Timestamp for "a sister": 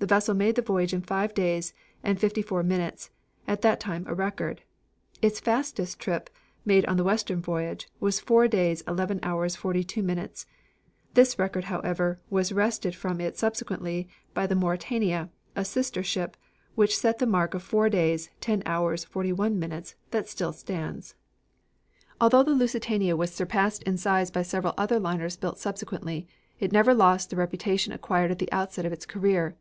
15.56-16.02